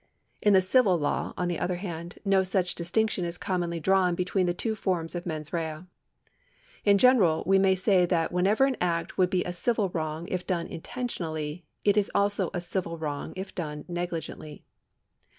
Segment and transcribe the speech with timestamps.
[0.41, 4.15] In the civil law, on the other hand, no such dis tinction is commonly drawn
[4.15, 5.83] between the two forms of 7nens rea.
[6.83, 10.47] In general we may say that whenever an act would be a civil wrong if
[10.47, 14.65] done intentionally, it is also a civil wrong if done negligently.